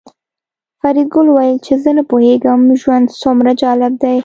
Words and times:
فریدګل 0.79 1.27
وویل 1.29 1.57
چې 1.65 1.73
زه 1.83 1.89
نه 1.97 2.03
پوهېږم 2.11 2.61
ژوند 2.81 3.05
څومره 3.21 3.51
جالب 3.61 3.93
دی 4.03 4.17